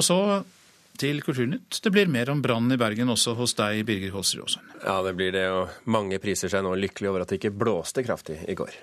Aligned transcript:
Og 0.00 0.06
så 0.06 0.18
til 1.00 1.22
Kulturnytt. 1.24 1.80
Det 1.84 1.92
blir 1.92 2.08
mer 2.12 2.30
om 2.32 2.42
brannen 2.44 2.72
i 2.72 2.80
Bergen 2.80 3.12
også 3.12 3.34
hos 3.38 3.54
deg, 3.58 3.82
Birger 3.88 4.12
Kåsrud 4.14 4.44
Aasund. 4.44 4.76
Ja, 4.84 5.00
det 5.04 5.14
blir 5.16 5.32
det, 5.36 5.46
og 5.52 5.88
mange 5.88 6.20
priser 6.22 6.52
seg 6.52 6.64
nå 6.66 6.74
lykkelig 6.76 7.12
over 7.12 7.24
at 7.24 7.32
det 7.32 7.40
ikke 7.40 7.56
blåste 7.56 8.04
kraftig 8.04 8.40
i 8.48 8.56
går. 8.58 8.76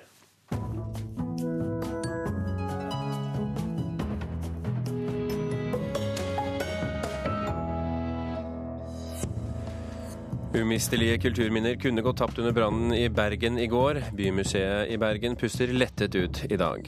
Umistelige 10.54 11.18
kulturminner 11.18 11.76
kunne 11.76 12.02
gått 12.02 12.18
tapt 12.18 12.40
under 12.40 12.52
brannen 12.52 12.94
i 12.94 13.10
Bergen 13.10 13.60
i 13.60 13.68
går. 13.68 14.00
Bymuseet 14.16 14.92
i 14.92 14.98
Bergen 14.98 15.36
puster 15.36 15.68
lettet 15.68 16.16
ut 16.16 16.40
i 16.50 16.58
dag. 16.58 16.88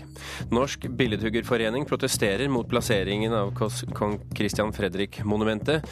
Norsk 0.51 0.87
Billedhuggerforening 0.87 1.85
protesterer 1.85 2.47
mot 2.47 2.69
plasseringen 2.69 3.33
av 3.35 3.51
kong 3.93 4.15
Christian 4.35 4.71
Fredrik-monumentet. 4.73 5.83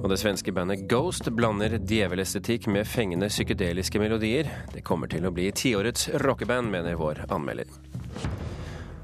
Og 0.00 0.08
det 0.10 0.18
svenske 0.18 0.52
bandet 0.52 0.82
Ghost 0.90 1.30
blander 1.30 1.78
djevelestetikk 1.78 2.66
med 2.66 2.90
fengende 2.90 3.30
psykedeliske 3.30 4.02
melodier. 4.02 4.50
Det 4.74 4.82
kommer 4.82 5.10
til 5.12 5.26
å 5.26 5.34
bli 5.34 5.46
tiårets 5.54 6.08
rockeband, 6.26 6.74
mener 6.74 6.98
vår 6.98 7.22
anmelder. 7.30 7.70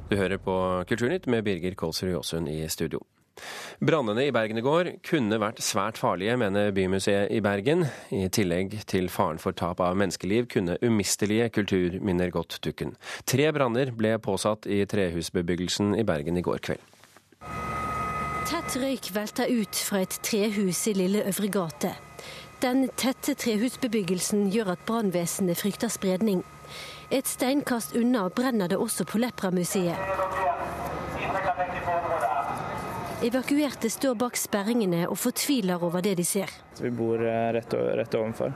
Du 0.08 0.16
hører 0.16 0.42
på 0.42 0.58
Kulturnytt 0.88 1.30
med 1.30 1.46
Birger 1.46 1.78
Kolsrud 1.78 2.16
Jåsund 2.16 2.50
i 2.50 2.64
studio. 2.68 3.04
Brannene 3.78 4.26
i 4.28 4.32
Bergen 4.34 4.58
i 4.60 4.64
går 4.64 4.90
kunne 5.06 5.38
vært 5.40 5.62
svært 5.64 6.00
farlige, 6.00 6.36
mener 6.40 6.72
Bymuseet 6.74 7.32
i 7.34 7.40
Bergen. 7.44 7.86
I 8.14 8.26
tillegg 8.32 8.74
til 8.90 9.10
faren 9.12 9.40
for 9.42 9.56
tap 9.56 9.82
av 9.84 9.96
menneskeliv 9.98 10.48
kunne 10.52 10.78
umistelige 10.82 11.50
kulturminner 11.54 12.32
gått 12.34 12.58
dukken. 12.64 12.96
Tre 13.28 13.50
branner 13.54 13.94
ble 13.94 14.16
påsatt 14.22 14.66
i 14.66 14.82
trehusbebyggelsen 14.88 15.94
i 15.98 16.06
Bergen 16.08 16.40
i 16.40 16.44
går 16.44 16.62
kveld. 16.68 16.84
Tett 18.48 18.78
røyk 18.80 19.10
velter 19.12 19.50
ut 19.52 19.80
fra 19.88 20.02
et 20.04 20.14
trehus 20.24 20.86
i 20.88 20.94
Lille 20.96 21.26
Øvre 21.28 21.50
gate. 21.52 21.90
Den 22.62 22.88
tette 22.98 23.36
trehusbebyggelsen 23.38 24.48
gjør 24.50 24.72
at 24.72 24.86
brannvesenet 24.88 25.60
frykter 25.60 25.92
spredning. 25.92 26.40
Et 27.14 27.28
steinkast 27.28 27.94
unna 27.96 28.26
brenner 28.34 28.66
det 28.72 28.80
også 28.80 29.06
på 29.06 29.20
Lepra-museet. 29.22 29.96
Evakuerte 33.18 33.90
står 33.90 34.14
bak 34.14 34.36
sperringene 34.38 35.08
og 35.10 35.16
fortviler 35.18 35.82
over 35.82 36.04
det 36.06 36.12
de 36.20 36.24
ser. 36.26 36.52
Vi 36.78 36.90
bor 36.94 37.18
eh, 37.18 37.48
rett, 37.56 37.74
rett 37.98 38.14
ovenfor. 38.14 38.54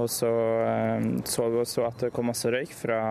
Og 0.00 0.08
så 0.08 0.30
eh, 0.64 1.04
så 1.28 1.48
vi 1.52 1.60
også 1.60 1.84
at 1.84 2.06
det 2.06 2.10
kom 2.16 2.30
masse 2.30 2.48
røyk 2.48 2.72
fra 2.72 3.02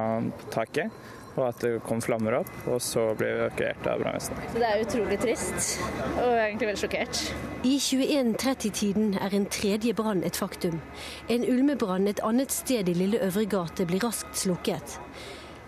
taket, 0.50 0.90
og 1.36 1.44
at 1.46 1.62
det 1.62 1.76
kom 1.86 2.02
flammer 2.02 2.40
opp. 2.40 2.50
Og 2.74 2.82
så 2.82 3.06
ble 3.20 3.30
vi 3.30 3.44
evakuert 3.44 3.86
av 3.92 4.02
brannvesenet. 4.02 4.50
Det 4.58 4.66
er 4.66 4.82
utrolig 4.88 5.20
trist, 5.22 5.70
og 6.16 6.34
egentlig 6.34 6.72
veldig 6.72 6.82
sjokkert. 6.82 7.22
I 7.70 7.76
21.30-tiden 7.78 9.20
er 9.22 9.36
en 9.38 9.46
tredje 9.54 9.94
brann 9.94 10.26
et 10.26 10.42
faktum. 10.42 10.82
En 11.30 11.46
ulmebrann 11.46 12.10
et 12.10 12.24
annet 12.26 12.56
sted 12.56 12.90
i 12.90 12.98
Lille 12.98 13.22
Øvre 13.30 13.46
gate 13.52 13.86
blir 13.86 14.02
raskt 14.10 14.42
slukket. 14.42 14.98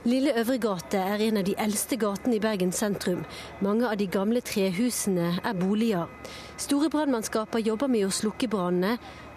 Lille 0.02 0.32
Øvregate 0.34 0.98
er 0.98 1.22
en 1.22 1.38
av 1.38 1.44
de 1.46 1.54
eldste 1.62 1.94
gatene 2.02 2.40
i 2.40 2.42
Bergen 2.42 2.72
sentrum. 2.74 3.20
Mange 3.62 3.86
av 3.86 4.00
de 4.00 4.08
gamle 4.10 4.42
trehusene 4.42 5.36
er 5.46 5.54
boliger. 5.60 6.10
Store 6.58 6.90
brannmannskaper 6.90 7.62
jobber 7.62 7.92
med 7.94 8.08
å 8.08 8.16
slukke 8.18 8.50
brannene. 8.50 8.96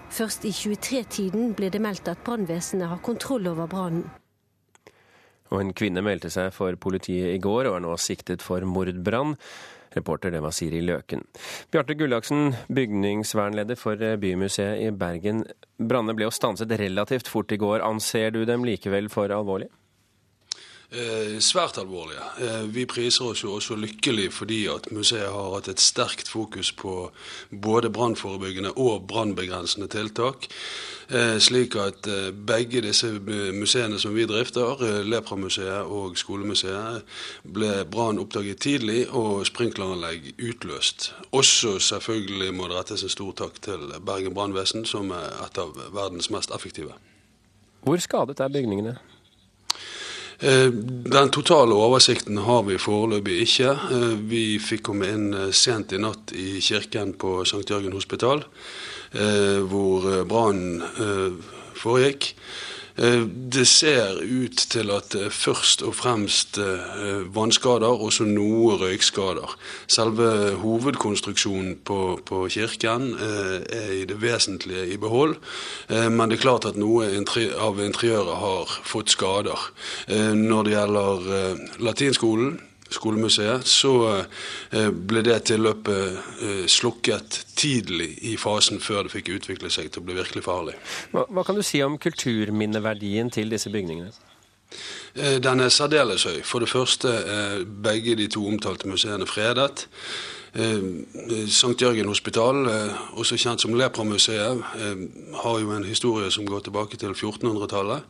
Først 0.08 0.46
i 0.48 0.54
23-tiden 0.56 1.52
ble 1.58 1.68
det 1.68 1.82
meldt 1.84 2.08
at 2.08 2.24
brannvesenet 2.24 2.88
har 2.88 3.04
kontroll 3.04 3.50
over 3.52 3.68
brannen. 3.68 4.08
Og 5.52 5.60
en 5.60 5.74
kvinne 5.76 6.00
meldte 6.00 6.32
seg 6.32 6.48
for 6.56 6.80
politiet 6.80 7.34
i 7.34 7.44
går 7.44 7.68
og 7.68 7.76
er 7.76 7.84
nå 7.84 7.92
siktet 8.00 8.40
for 8.40 8.64
mordbrann. 8.64 9.36
Reporter 9.92 10.32
det 10.32 10.40
var 10.40 10.56
Siri 10.56 10.80
Løken. 10.80 11.28
Bjarte 11.76 11.92
Gullaksen, 11.92 12.54
bygningsvernleder 12.72 13.76
for 13.76 14.00
Bymuseet 14.00 14.80
i 14.88 14.90
Bergen. 14.96 15.44
Brannene 15.76 16.16
ble 16.16 16.30
jo 16.30 16.34
stanset 16.34 16.72
relativt 16.80 17.28
fort 17.28 17.52
i 17.52 17.60
går. 17.60 17.84
Anser 17.84 18.32
du 18.32 18.46
dem 18.48 18.64
likevel 18.64 19.12
for 19.12 19.28
alvorlige? 19.28 19.74
Eh, 20.94 21.40
svært 21.40 21.78
alvorlige. 21.78 22.22
Eh, 22.38 22.62
vi 22.70 22.84
priser 22.86 23.26
oss 23.26 23.40
jo 23.42 23.56
også 23.56 23.74
lykkelig 23.74 24.28
fordi 24.32 24.60
at 24.70 24.92
museet 24.94 25.26
har 25.26 25.54
hatt 25.56 25.66
et 25.72 25.80
sterkt 25.82 26.28
fokus 26.30 26.70
på 26.72 27.08
både 27.50 27.90
brannforebyggende 27.90 28.70
og 28.78 29.08
brannbegrensende 29.10 29.88
tiltak. 29.90 30.46
Eh, 31.10 31.38
slik 31.42 31.74
at 31.74 32.06
begge 32.46 32.80
disse 32.84 33.10
museene 33.52 33.98
som 33.98 34.14
vi 34.14 34.26
drifter, 34.26 35.02
Lepramuseet 35.02 35.82
og 35.82 36.14
Skolemuseet, 36.16 37.02
ble 37.42 37.72
brann 37.90 38.22
oppdaget 38.22 38.62
tidlig 38.62 39.08
og 39.10 39.42
sprinkleranlegg 39.46 40.30
utløst. 40.38 41.10
Også 41.32 41.78
selvfølgelig 41.78 42.54
må 42.54 42.68
det 42.68 42.78
rettes 42.78 43.02
en 43.02 43.12
stor 43.16 43.32
takk 43.32 43.58
til 43.66 43.90
Bergen 44.06 44.34
brannvesen, 44.34 44.86
som 44.86 45.10
er 45.10 45.42
et 45.42 45.58
av 45.58 45.74
verdens 45.90 46.30
mest 46.30 46.54
effektive. 46.54 46.94
Hvor 47.82 47.98
skadet 47.98 48.40
er 48.40 48.48
bygningene? 48.48 48.94
Eh, 50.38 50.68
den 51.14 51.30
totale 51.30 51.74
oversikten 51.74 52.38
har 52.46 52.62
vi 52.66 52.78
foreløpig 52.80 53.38
ikke. 53.44 53.70
Eh, 53.70 54.14
vi 54.28 54.44
fikk 54.62 54.84
komme 54.90 55.10
inn 55.12 55.28
eh, 55.34 55.50
sent 55.54 55.94
i 55.94 56.00
natt 56.02 56.34
i 56.34 56.58
kirken 56.64 57.14
på 57.20 57.42
St. 57.46 57.64
Jørgen 57.70 57.94
hospital, 57.94 58.44
hvor 59.14 60.08
brannen 60.26 60.80
foregikk. 61.78 62.32
Eh, 62.96 63.26
det 63.26 63.66
ser 63.66 64.20
ut 64.22 64.60
til 64.70 64.90
at 64.94 65.10
det 65.12 65.32
først 65.34 65.82
og 65.82 65.96
fremst 65.98 66.58
eh, 66.62 67.24
vannskader, 67.34 67.90
og 67.90 68.12
så 68.14 68.26
noe 68.28 68.76
røykskader. 68.78 69.56
Selve 69.90 70.54
hovedkonstruksjonen 70.62 71.80
på, 71.84 72.20
på, 72.26 72.44
kirken 72.54 73.10
eh, 73.18 73.56
er 73.66 73.90
i 73.98 74.04
det 74.06 74.20
vesentlige 74.22 74.86
i 74.94 74.98
behold, 75.00 75.34
men 75.88 76.30
det 76.30 76.38
er 76.38 76.42
klart 76.44 76.66
at 76.68 76.78
noe 76.78 77.06
av 77.60 77.80
interiøret 77.82 78.38
har 78.40 78.70
fått 78.86 79.10
skader. 79.12 79.58
Når 80.34 80.66
det 80.66 80.74
gjelder 80.74 81.26
latinskolen, 81.82 82.56
skolemuseet, 82.94 83.66
så 83.68 83.94
eh, 84.14 84.90
ble 84.90 85.24
det 85.26 85.40
tilløpet 85.50 86.18
eh, 86.42 86.64
slukket 86.70 87.40
tidlig 87.58 88.12
i 88.30 88.36
fasen 88.40 88.80
før 88.82 89.06
det 89.06 89.14
fikk 89.16 89.32
utvikle 89.38 89.72
seg 89.72 89.90
til 89.90 90.02
å 90.02 90.08
bli 90.08 90.18
virkelig 90.18 90.44
farlig. 90.46 90.76
Hva, 91.12 91.26
hva 91.28 91.46
kan 91.46 91.58
du 91.58 91.64
si 91.66 91.82
om 91.84 91.98
kulturminneverdien 92.00 93.32
til 93.34 93.52
disse 93.52 93.72
bygningene? 93.74 94.14
Eh, 95.14 95.38
den 95.42 95.60
er 95.62 95.72
særdeles 95.72 96.26
høy. 96.26 96.40
For 96.46 96.64
det 96.64 96.70
første 96.72 97.10
er 97.10 97.64
begge 97.64 98.16
de 98.18 98.28
to 98.30 98.46
omtalte 98.50 98.90
museene 98.90 99.28
fredet. 99.30 99.86
St. 100.54 101.74
Jørgen 101.82 102.06
hospital, 102.06 102.68
også 103.18 103.34
kjent 103.42 103.64
som 103.64 103.74
Lepramuseet, 103.74 104.60
har 105.42 105.56
jo 105.58 105.72
en 105.74 105.86
historie 105.86 106.30
som 106.30 106.46
går 106.46 106.68
tilbake 106.68 106.96
til 107.00 107.10
1400-tallet. 107.10 108.04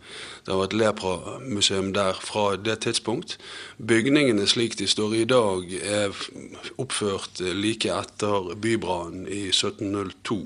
Det 0.44 0.52
har 0.52 0.60
vært 0.60 0.76
lepramuseum 0.76 1.92
der 1.96 2.18
fra 2.20 2.56
det 2.60 2.82
tidspunkt. 2.84 3.38
Bygningene 3.80 4.44
slik 4.44 4.76
de 4.76 4.84
står 4.86 5.14
i 5.16 5.24
dag, 5.24 5.70
er 5.72 6.12
oppført 6.76 7.40
like 7.56 7.88
etter 7.88 8.50
bybrannen 8.60 9.24
i 9.24 9.46
1702. 9.48 10.36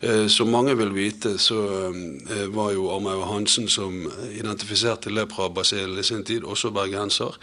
Eh, 0.00 0.26
som 0.26 0.50
mange 0.50 0.74
vil 0.74 0.90
vite, 0.96 1.36
så 1.38 1.60
eh, 1.92 2.46
var 2.50 2.72
jo 2.74 2.88
Armaug 2.90 3.22
Hansen, 3.28 3.68
som 3.68 4.00
identifiserte 4.34 5.12
leprabasillen 5.14 6.00
i 6.00 6.06
sin 6.06 6.24
tid, 6.26 6.42
også 6.42 6.72
bergenser. 6.74 7.38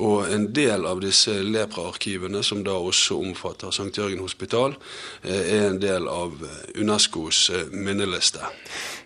Og 0.00 0.32
en 0.32 0.48
del 0.56 0.86
av 0.88 1.04
disse 1.04 1.36
lepraarkivene, 1.42 2.40
som 2.46 2.64
da 2.64 2.78
også 2.80 3.18
omfatter 3.26 3.74
St. 3.74 3.92
Jørgen 3.92 4.22
hospital, 4.24 4.76
eh, 5.22 5.42
er 5.58 5.68
en 5.70 5.80
del 5.82 6.08
av 6.10 6.38
Unescos 6.76 7.50
minneliste. 7.72 8.42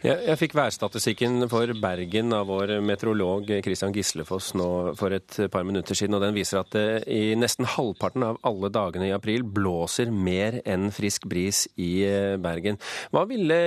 Jeg, 0.00 0.16
jeg 0.26 0.40
fikk 0.40 0.56
værstatistikken 0.56 1.48
for 1.52 1.74
Bergen 1.80 2.32
av 2.36 2.48
vår 2.48 2.78
meteorolog 2.84 3.50
Christian 3.64 3.92
Gislefoss 3.96 4.54
nå 4.58 4.70
for 5.00 5.12
et 5.16 5.40
par 5.52 5.66
minutter 5.68 5.98
siden, 5.98 6.16
og 6.16 6.24
den 6.24 6.36
viser 6.36 6.62
at 6.62 6.72
det 6.74 7.04
i 7.10 7.34
nesten 7.38 7.68
halvparten 7.68 8.24
av 8.26 8.40
alle 8.46 8.70
dagene 8.72 9.10
i 9.10 9.14
april 9.14 9.44
blåser 9.44 10.12
mer 10.12 10.60
enn 10.64 10.90
frisk 10.94 11.28
bris 11.30 11.66
i 11.80 11.92
eh, 12.06 12.36
Bergen. 12.40 12.80
Hva 13.14 13.26
ville 13.30 13.60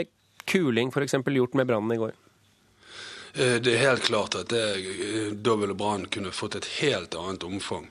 kuling 0.50 0.92
f.eks. 0.92 1.16
gjort 1.24 1.58
med 1.58 1.70
brannen 1.70 1.96
i 1.96 2.02
går? 2.02 2.18
Eh, 3.36 3.56
det 3.62 3.74
er 3.74 3.78
helt 3.78 4.04
klart 4.04 4.36
at 4.36 4.50
det, 4.50 4.62
eh, 4.62 5.32
da 5.34 5.56
ville 5.56 5.74
Brann 5.74 6.06
kunne 6.06 6.32
fått 6.32 6.56
et 6.56 6.66
helt 6.66 7.16
annet 7.16 7.44
omfang. 7.44 7.88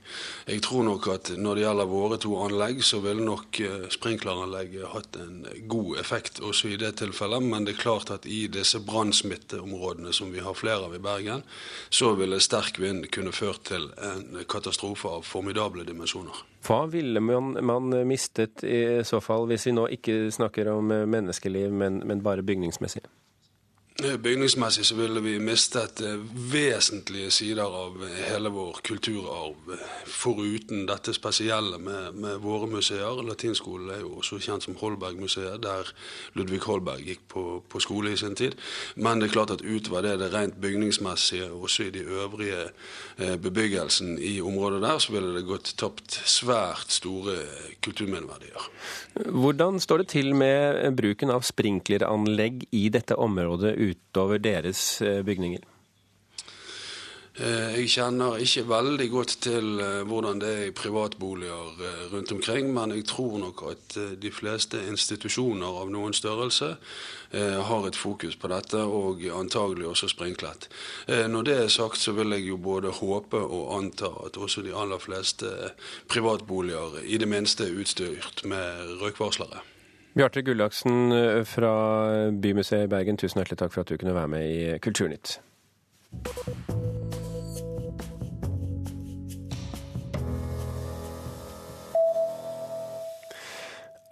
Jeg 0.46 0.62
tror 0.62 0.84
nok 0.86 1.08
at 1.10 1.30
når 1.34 1.54
det 1.54 1.64
gjelder 1.64 1.88
våre 1.90 2.18
to 2.22 2.36
anlegg, 2.38 2.84
så 2.86 3.00
ville 3.02 3.24
nok 3.26 3.58
eh, 3.60 3.88
sprinkleranlegget 3.90 4.92
hatt 4.92 5.16
en 5.18 5.40
god 5.66 5.98
effekt 5.98 6.38
også 6.38 6.70
i 6.70 6.76
det 6.78 6.92
tilfellet. 7.00 7.42
Men 7.42 7.66
det 7.66 7.74
er 7.74 7.82
klart 7.82 8.12
at 8.14 8.26
i 8.26 8.46
disse 8.46 8.78
brannsmitteområdene 8.86 10.12
som 10.14 10.30
vi 10.30 10.44
har 10.46 10.54
flere 10.54 10.86
av 10.86 10.94
i 10.94 11.02
Bergen, 11.02 11.42
så 11.90 12.12
ville 12.14 12.38
sterk 12.38 12.78
vind 12.78 13.10
kunne 13.10 13.34
ført 13.34 13.64
til 13.72 13.88
en 13.98 14.44
katastrofe 14.46 15.10
av 15.10 15.26
formidable 15.26 15.82
dimensjoner. 15.82 16.38
Hva 16.62 16.84
ville 16.86 17.18
man, 17.18 17.56
man, 17.66 17.90
mistet 18.06 18.62
i 18.62 19.02
så 19.02 19.18
fall, 19.18 19.48
hvis 19.50 19.66
vi 19.66 19.74
nå 19.74 19.88
ikke 19.98 20.30
snakker 20.30 20.70
om 20.70 20.94
menneskeliv, 21.10 21.74
men, 21.74 21.98
men 22.06 22.22
bare 22.22 22.46
bygningsmessig? 22.46 23.02
Eh, 24.00 24.16
bygningsmessig 24.16 24.86
så 24.86 24.94
ville 24.94 25.20
vi 25.20 25.34
mistet 25.38 26.00
eh, 26.00 26.14
vesentlige 26.52 27.30
sider 27.30 27.62
av 27.68 27.98
eh, 28.06 28.20
hele 28.30 28.48
vår 28.48 28.78
kulturarv, 28.82 29.74
foruten 30.08 30.86
dette 30.88 31.12
spesielle 31.12 31.76
med, 31.78 32.16
med 32.16 32.38
våre 32.40 32.70
museer. 32.72 33.20
Latinskolen 33.20 33.90
er 33.92 34.00
jo 34.00 34.14
også 34.22 34.38
kjent 34.40 34.64
som 34.64 34.78
Holberg-museet, 34.80 35.60
der 35.60 35.90
Ludvig 36.38 36.62
Holberg 36.64 37.04
gikk 37.04 37.26
på, 37.34 37.44
på, 37.68 37.82
skole 37.84 38.14
i 38.14 38.16
sin 38.16 38.32
tid. 38.38 38.56
Men 38.96 39.20
det 39.20 39.28
er 39.28 39.34
klart 39.36 39.52
at 39.58 39.64
utover 39.66 40.08
det, 40.08 40.16
det 40.22 40.30
rent 40.32 40.56
bygningsmessige, 40.62 41.50
også 41.52 41.90
i 41.90 41.92
de 41.92 42.06
øvrige 42.08 42.64
bebyggelsen 43.44 44.16
i 44.18 44.38
området 44.40 44.80
der, 44.82 44.98
så 45.04 45.12
ville 45.12 45.34
det 45.36 45.44
gått 45.46 45.74
tapt 45.76 46.16
svært 46.16 46.94
store 46.94 47.36
kulturminneverdier. 47.84 48.70
Hvordan 49.28 49.80
står 49.84 50.02
det 50.02 50.08
til 50.14 50.32
med 50.34 50.96
bruken 50.96 51.30
av 51.34 51.44
sprinkleranlegg 51.44 52.64
i 52.72 52.86
dette 52.94 53.18
området 53.20 53.76
utover 53.82 54.38
deres 54.42 55.02
eh, 55.02 55.22
bygninger? 55.24 55.68
Eh, 57.32 57.78
jeg 57.78 57.88
kjenner 57.94 58.42
ikke 58.44 58.66
veldig 58.68 59.06
godt 59.10 59.34
til 59.46 59.80
eh, 59.80 60.02
hvordan 60.08 60.42
det 60.42 60.50
er 60.52 60.66
i 60.68 60.74
privatboliger 60.76 61.80
rundt 62.12 62.32
omkring, 62.32 62.68
men 62.74 62.92
jeg 62.92 63.06
tror 63.08 63.38
nok 63.40 63.64
at 63.70 63.96
de 64.20 64.32
fleste 64.32 64.82
institusjoner 64.88 65.80
av 65.82 65.90
noen 65.92 66.12
størrelse 66.12 66.76
har 67.32 67.86
et 67.88 67.96
fokus 67.96 68.34
på 68.36 68.50
dette, 68.52 68.76
og 68.76 69.22
antagelig 69.32 69.86
også 69.88 70.10
sprinklet. 70.12 70.66
Når 71.08 71.46
det 71.48 71.54
er 71.62 71.72
sagt, 71.72 71.96
så 71.96 72.12
vil 72.12 72.36
jeg 72.36 72.44
jo 72.50 72.58
både 72.60 72.92
håpe 72.92 73.40
og 73.40 73.72
anta 73.78 74.12
at 74.26 74.36
også 74.36 74.60
de 74.60 74.76
aller 74.76 75.00
fleste 75.00 75.48
privatboliger 76.12 77.00
i 77.08 77.16
det 77.16 77.32
minste 77.32 77.70
er 77.70 77.80
utstyrt 77.80 78.44
med 78.44 78.98
røykvarslere. 79.00 79.64
Bjarte 80.14 80.42
Gullaksen 80.42 81.12
eh, 81.12 81.44
fra 81.48 81.72
Bymuseet 82.32 82.84
i 82.84 82.90
Bergen, 82.92 83.16
tusen 83.16 83.40
hjertelig 83.40 83.62
takk 83.62 83.72
for 83.72 83.84
at 83.84 83.92
du 83.92 83.96
kunne 83.96 84.14
være 84.14 84.28
med 84.28 84.50
i 84.50 84.78
Kulturnytt. 84.84 85.38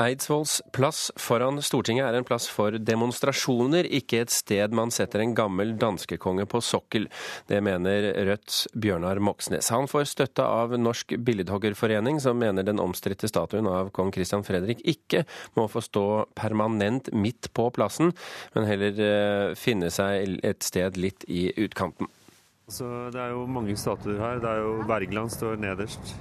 Eidsvolls 0.01 0.63
plass 0.73 1.11
foran 1.21 1.61
Stortinget 1.61 2.07
er 2.09 2.17
en 2.17 2.25
plass 2.25 2.47
for 2.49 2.73
demonstrasjoner, 2.81 3.85
ikke 4.01 4.23
et 4.25 4.33
sted 4.33 4.73
man 4.77 4.93
setter 4.95 5.21
en 5.21 5.35
gammel 5.37 5.75
danskekonge 5.81 6.47
på 6.49 6.63
sokkel. 6.65 7.09
Det 7.51 7.59
mener 7.65 8.09
Rødts 8.31 8.63
Bjørnar 8.73 9.21
Moxnes. 9.21 9.69
Han 9.75 9.91
får 9.91 10.09
støtte 10.09 10.47
av 10.47 10.73
Norsk 10.81 11.19
Billedhoggerforening, 11.21 12.21
som 12.25 12.41
mener 12.41 12.65
den 12.65 12.81
omstridte 12.81 13.29
statuen 13.29 13.69
av 13.69 13.93
kong 13.97 14.13
Christian 14.15 14.47
Fredrik 14.47 14.81
ikke 14.89 15.27
må 15.59 15.69
få 15.69 15.85
stå 15.85 16.07
permanent 16.39 17.13
midt 17.13 17.51
på 17.53 17.69
plassen, 17.77 18.15
men 18.57 18.71
heller 18.71 19.05
eh, 19.05 19.59
finne 19.59 19.93
seg 19.93 20.41
et 20.47 20.65
sted 20.65 20.97
litt 20.97 21.29
i 21.29 21.51
utkanten. 21.61 22.09
Så 22.71 22.87
det 23.13 23.21
er 23.21 23.35
jo 23.35 23.45
mange 23.51 23.77
statuer 23.77 24.21
her. 24.23 24.41
Det 24.41 24.49
er 24.49 24.63
jo 24.63 24.77
Wergeland 24.89 25.33
står 25.35 25.61
nederst. 25.61 26.15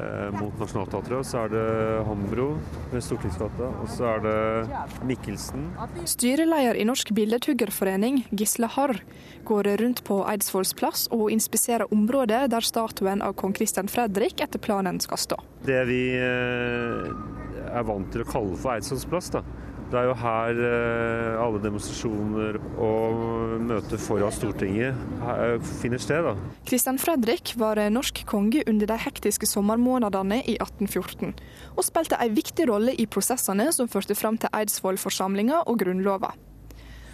Eh, 0.00 0.40
mot 0.40 0.58
Nationaltheatret. 0.58 1.26
Så 1.26 1.44
er 1.44 1.52
det 1.52 1.66
Hambro 2.06 2.46
ved 2.92 3.04
Stortingsgata. 3.04 3.68
Og 3.82 3.88
så 3.92 4.06
er 4.14 4.22
det 4.24 5.06
Mikkelsen. 5.08 5.66
Styreleder 6.08 6.78
i 6.78 6.86
Norsk 6.88 7.12
Billedhuggerforening, 7.16 8.24
Gisle 8.30 8.70
Harr, 8.70 9.00
går 9.48 9.70
rundt 9.80 10.04
på 10.06 10.20
Eidsvolls 10.30 10.72
plass 10.78 11.06
og 11.12 11.30
inspiserer 11.34 11.90
området 11.92 12.46
der 12.52 12.66
statuen 12.66 13.24
av 13.24 13.34
kong 13.40 13.54
Christian 13.56 13.90
Fredrik 13.90 14.40
etter 14.44 14.62
planen 14.62 15.00
skal 15.02 15.20
stå. 15.20 15.40
Det 15.66 15.82
vi 15.90 16.02
eh, 16.16 17.10
er 17.70 17.88
vant 17.88 18.08
til 18.12 18.24
å 18.24 18.30
kalle 18.30 18.60
for 18.60 18.76
Eidsvolls 18.76 19.08
plass, 19.10 19.32
da, 19.34 19.44
det 19.90 19.98
er 19.98 20.06
jo 20.06 20.16
her 20.20 20.60
eh, 20.66 21.38
alle 21.42 21.60
demonstrasjoner 21.62 22.58
og 22.78 23.22
møter 23.66 24.00
foran 24.00 24.34
Stortinget 24.34 24.98
finner 25.80 26.02
sted. 26.02 26.26
da. 26.26 26.34
Kristian 26.68 27.00
Fredrik 27.02 27.54
var 27.58 27.80
norsk 27.90 28.22
konge 28.30 28.62
under 28.70 28.86
de 28.86 28.98
hektiske 29.02 29.48
sommermånedene 29.50 30.42
i 30.44 30.54
1814, 30.60 31.34
og 31.74 31.86
spilte 31.86 32.20
en 32.22 32.36
viktig 32.36 32.68
rolle 32.70 32.94
i 32.94 33.08
prosessene 33.10 33.70
som 33.74 33.90
førte 33.90 34.14
fram 34.18 34.38
til 34.38 34.52
Eidsvollforsamlinga 34.54 35.64
og 35.66 35.82
Grunnlova. 35.82 36.32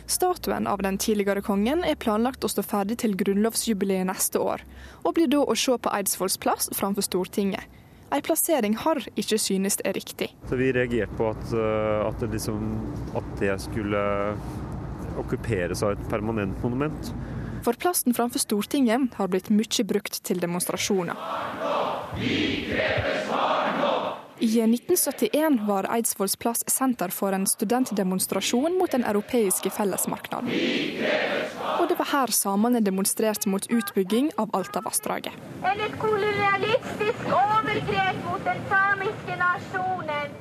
Statuen 0.06 0.68
av 0.70 0.84
den 0.86 1.00
tidligere 1.02 1.42
kongen 1.42 1.82
er 1.82 1.98
planlagt 1.98 2.44
å 2.46 2.50
stå 2.50 2.62
ferdig 2.62 3.00
til 3.02 3.16
grunnlovsjubileet 3.18 4.06
neste 4.06 4.38
år, 4.38 4.62
og 5.02 5.16
blir 5.16 5.32
da 5.32 5.42
å 5.42 5.56
se 5.58 5.74
på 5.74 5.96
Eidsvolls 5.96 6.38
plass 6.38 6.70
framfor 6.76 7.08
Stortinget 7.08 7.66
en 8.10 8.22
plassering 8.22 8.76
har 8.78 9.00
ikke 9.18 9.38
synes 9.38 9.80
er 9.84 9.96
riktig. 9.96 10.30
Så 10.48 10.56
Vi 10.56 10.72
reagerte 10.72 11.16
på 11.18 11.30
at, 11.30 11.52
eh, 11.52 12.06
at, 12.06 12.20
det 12.20 12.30
liksom, 12.36 12.62
at 13.18 13.32
det 13.40 13.56
skulle 13.60 14.02
okkuperes 15.18 15.82
av 15.82 15.96
et 15.96 16.08
permanent 16.10 16.62
monument. 16.62 17.12
For 17.64 17.74
plassen 17.74 18.14
framfor 18.14 18.38
Stortinget 18.38 19.14
har 19.18 19.28
blitt 19.28 19.50
mye 19.50 19.84
brukt 19.84 20.20
til 20.22 20.38
demonstrasjoner. 20.38 21.16
Vi 22.14 22.68
krever 22.70 23.24
svar 23.26 23.72
nå! 23.80 23.94
I 24.38 24.52
1971 24.62 25.66
var 25.66 25.88
Eidsvolls 25.90 26.36
plass 26.36 26.62
senter 26.70 27.10
for 27.10 27.32
en 27.32 27.46
studentdemonstrasjon 27.48 28.78
mot 28.78 28.92
den 28.92 29.04
europeiske 29.04 29.72
fellesmarkedet. 29.72 30.44
Og 31.86 31.92
det 31.92 32.00
var 32.00 32.08
her 32.10 32.30
samene 32.34 32.80
demonstrerte 32.82 33.46
mot 33.46 33.62
utbygging 33.70 34.32
av 34.42 34.50
Altavassdraget. 34.58 35.36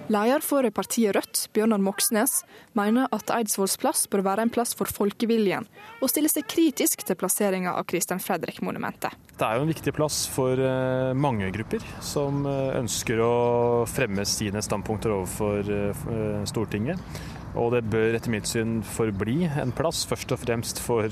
Leder 0.10 0.42
for 0.42 0.70
partiet 0.74 1.14
Rødt, 1.14 1.44
Bjørnar 1.54 1.84
Moxnes, 1.86 2.34
mener 2.74 3.14
at 3.14 3.30
Eidsvolls 3.38 3.78
plass 3.78 4.08
bør 4.10 4.26
være 4.26 4.48
en 4.48 4.54
plass 4.58 4.74
for 4.74 4.90
folkeviljen, 4.90 5.70
og 6.02 6.10
stiller 6.10 6.34
seg 6.34 6.50
kritisk 6.50 7.06
til 7.06 7.22
plasseringa 7.22 7.78
av 7.78 7.86
Christian 7.94 8.24
Fredrik-monumentet. 8.26 9.14
Det 9.38 9.46
er 9.46 9.62
jo 9.62 9.70
en 9.70 9.74
viktig 9.76 9.94
plass 9.94 10.24
for 10.26 10.58
eh, 10.58 11.14
mange 11.14 11.54
grupper 11.54 11.86
som 12.02 12.42
eh, 12.50 12.74
ønsker 12.82 13.22
å 13.22 13.34
fremme 13.86 14.26
sine 14.26 14.66
standpunkter 14.66 15.14
overfor 15.14 15.76
eh, 15.78 16.46
Stortinget. 16.50 17.45
Og 17.56 17.72
det 17.72 17.86
bør 17.88 18.18
etter 18.18 18.34
mitt 18.34 18.50
syn 18.50 18.82
forbli 18.84 19.46
en 19.48 19.72
plass 19.76 20.04
først 20.10 20.34
og 20.36 20.42
fremst 20.44 20.82
for, 20.84 21.08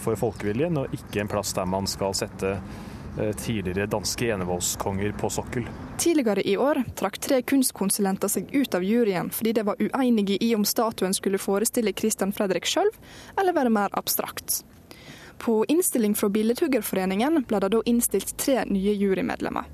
for 0.00 0.18
folkeviljen, 0.18 0.80
og 0.82 0.94
ikke 0.96 1.22
en 1.22 1.30
plass 1.30 1.54
der 1.54 1.68
man 1.70 1.86
skal 1.90 2.14
sette 2.16 2.56
tidligere 3.40 3.86
danske 3.86 4.28
enevoldskonger 4.34 5.14
på 5.16 5.30
sokkel. 5.30 5.64
Tidligere 5.98 6.42
i 6.44 6.56
år 6.60 6.82
trakk 6.98 7.18
tre 7.22 7.40
kunstkonsulenter 7.42 8.28
seg 8.28 8.50
ut 8.52 8.74
av 8.76 8.84
juryen 8.84 9.30
fordi 9.32 9.54
de 9.56 9.64
var 9.64 9.80
uenige 9.80 10.36
i 10.44 10.50
om 10.56 10.66
statuen 10.68 11.16
skulle 11.16 11.40
forestille 11.40 11.94
Christian 11.96 12.34
Fredrik 12.36 12.68
sjøl, 12.68 12.90
eller 13.40 13.56
være 13.56 13.72
mer 13.72 13.94
abstrakt. 13.96 14.60
På 15.38 15.62
innstilling 15.68 16.14
fra 16.16 16.28
Billedhuggerforeningen 16.32 17.42
ble 17.48 17.60
det 17.60 17.72
da 17.72 17.80
innstilt 17.88 18.36
tre 18.40 18.62
nye 18.68 18.92
jurymedlemmer. 18.96 19.64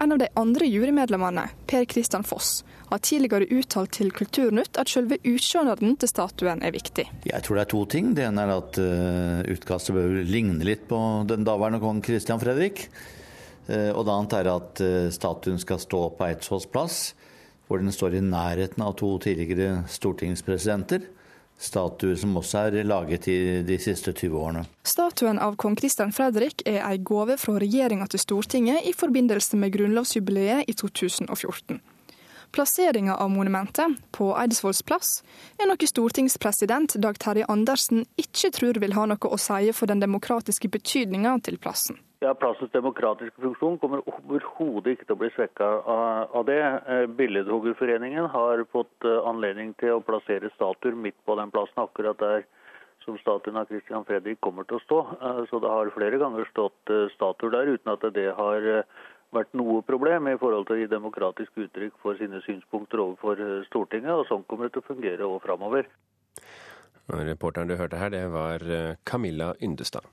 En 0.00 0.12
av 0.12 0.20
de 0.20 0.28
andre 0.36 0.68
jurymedlemmene, 0.68 1.46
Per 1.66 1.84
Kristian 1.88 2.24
Foss, 2.24 2.60
har 2.90 3.02
tidligere 3.02 3.48
uttalt 3.50 3.96
til 3.98 4.12
Kulturnytt 4.14 4.78
at 4.80 4.90
selve 4.90 5.18
utseendet 5.26 5.82
til 6.02 6.10
statuen 6.10 6.62
er 6.64 6.74
viktig. 6.74 7.06
Jeg 7.26 7.44
tror 7.44 7.58
det 7.58 7.66
er 7.66 7.72
to 7.72 7.82
ting. 7.90 8.14
Det 8.16 8.26
ene 8.26 8.46
er 8.46 8.54
at 8.54 8.80
uh, 8.80 9.42
utkastet 9.52 9.96
bør 9.96 10.20
ligne 10.26 10.66
litt 10.66 10.86
på 10.90 11.00
den 11.28 11.46
daværende 11.46 11.82
kong 11.82 12.02
Kristian 12.04 12.42
Fredrik. 12.42 12.86
Uh, 13.66 13.90
og 13.96 14.06
det 14.06 14.14
annet 14.14 14.38
er 14.38 14.52
at 14.54 14.84
uh, 14.84 15.10
statuen 15.14 15.60
skal 15.62 15.82
stå 15.82 16.06
på 16.16 16.28
Eidsvolls 16.28 16.70
plass, 16.70 17.00
hvor 17.66 17.82
den 17.82 17.94
står 17.94 18.18
i 18.18 18.24
nærheten 18.24 18.84
av 18.86 18.94
to 19.00 19.16
tidligere 19.22 19.82
stortingspresidenter 19.90 21.12
statuer 21.58 22.16
som 22.20 22.36
også 22.36 22.66
er 22.68 22.84
laget 22.84 23.28
i 23.32 23.36
de 23.66 23.78
siste 23.80 24.12
20 24.12 24.36
årene. 24.36 24.64
Statuen 24.86 25.40
av 25.40 25.56
kong 25.60 25.76
Christian 25.78 26.12
Fredrik 26.12 26.62
er 26.68 26.82
en 26.84 27.04
gave 27.06 27.38
fra 27.40 27.56
regjeringa 27.62 28.08
til 28.12 28.22
Stortinget 28.22 28.84
i 28.84 28.92
forbindelse 28.96 29.56
med 29.60 29.72
grunnlovsjubileet 29.76 30.68
i 30.68 30.76
2014. 30.76 31.80
Plasseringa 32.56 33.14
av 33.16 33.30
monumentet, 33.30 33.86
på 34.16 34.30
Eidsvolls 34.40 34.78
plass, 34.88 35.10
er 35.60 35.68
noe 35.68 35.88
stortingspresident 35.90 36.94
Dag 37.04 37.18
Terje 37.20 37.44
Andersen 37.52 38.06
ikke 38.16 38.48
tror 38.56 38.78
vil 38.80 38.94
ha 38.96 39.02
noe 39.10 39.28
å 39.28 39.36
si 39.36 39.74
for 39.76 39.90
den 39.90 40.00
demokratiske 40.00 40.70
betydninga 40.72 41.34
til 41.44 41.58
plassen. 41.60 41.98
Ja, 42.24 42.32
Plassens 42.32 42.72
demokratiske 42.72 43.44
funksjon 43.44 43.76
kommer 43.82 44.00
overhodet 44.08 44.94
ikke 44.94 45.04
til 45.04 45.18
å 45.18 45.20
bli 45.20 45.28
svekka 45.34 45.68
av 45.84 46.46
det. 46.48 46.62
Billedhoggerforeningen 47.18 48.30
har 48.32 48.64
fått 48.72 49.04
eh, 49.04 49.18
anledning 49.28 49.74
til 49.82 49.98
å 49.98 50.04
plassere 50.06 50.48
statuer 50.54 50.96
midt 50.96 51.18
på 51.28 51.36
den 51.36 51.52
plassen, 51.52 51.82
akkurat 51.84 52.16
der 52.24 52.46
som 53.04 53.20
statuen 53.20 53.60
av 53.60 53.68
Christian 53.68 54.08
Fredrik 54.08 54.40
kommer 54.40 54.64
til 54.64 54.80
å 54.80 54.86
stå. 54.86 55.02
Eh, 55.20 55.42
så 55.52 55.60
det 55.60 55.74
har 55.74 55.92
flere 55.92 56.22
ganger 56.24 56.48
stått 56.54 56.94
statuer 57.18 57.52
der 57.52 57.74
uten 57.76 57.92
at 57.98 58.08
det 58.16 58.30
har 58.40 58.70
vært 59.34 59.54
noe 59.58 59.80
problem 59.86 60.28
i 60.30 60.36
forhold 60.40 60.68
til 60.68 60.76
å 60.76 60.80
gi 60.80 60.90
demokratisk 60.90 61.64
uttrykk 61.66 61.96
for 62.02 62.18
sine 62.20 62.42
synspunkter 62.46 63.02
overfor 63.02 63.40
Stortinget, 63.70 64.12
og 64.12 64.28
sånn 64.28 64.44
kommer 64.46 64.68
det 64.68 64.76
til 64.76 64.84
å 64.84 64.90
fungere 64.90 65.30
òg 65.30 65.40
framover. 65.44 65.88
Reporteren 67.06 67.70
du 67.70 67.76
hørte 67.78 67.98
her, 68.00 68.10
det 68.10 68.26
var 68.34 68.62
Camilla 69.06 69.52
Yndestad. 69.62 70.06